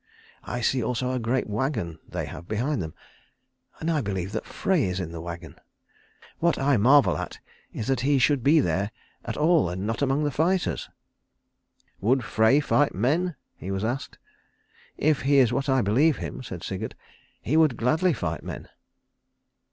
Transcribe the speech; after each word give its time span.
"I 0.43 0.61
see 0.61 0.81
also 0.81 1.11
a 1.11 1.19
great 1.19 1.47
wagon 1.47 1.99
they 2.09 2.25
have 2.25 2.47
behind 2.47 2.81
them. 2.81 2.95
And 3.79 3.91
I 3.91 4.01
believe 4.01 4.31
that 4.31 4.47
Frey 4.47 4.85
is 4.85 4.99
in 4.99 5.11
the 5.11 5.21
wagon. 5.21 5.57
What 6.39 6.57
I 6.57 6.75
marvel 6.77 7.19
at 7.19 7.37
is 7.71 7.85
that 7.85 7.99
he 7.99 8.17
should 8.17 8.43
be 8.43 8.59
there 8.61 8.89
at 9.23 9.37
all 9.37 9.69
and 9.69 9.85
not 9.85 10.01
among 10.01 10.23
the 10.23 10.31
fighters." 10.31 10.89
"Would 11.99 12.23
Frey 12.23 12.59
fight 12.59 12.95
men?" 12.95 13.35
he 13.55 13.69
was 13.69 13.83
asked. 13.85 14.17
"If 14.97 15.21
he 15.21 15.37
is 15.37 15.53
what 15.53 15.69
I 15.69 15.83
believe 15.83 16.17
him," 16.17 16.41
said 16.41 16.63
Sigurd, 16.63 16.95
"he 17.39 17.55
would 17.55 17.77
gladly 17.77 18.11
fight 18.13 18.41
men." 18.41 18.69